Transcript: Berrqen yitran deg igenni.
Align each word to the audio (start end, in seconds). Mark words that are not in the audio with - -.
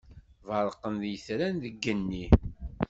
Berrqen 0.47 0.95
yitran 1.09 1.55
deg 1.63 1.75
igenni. 1.77 2.25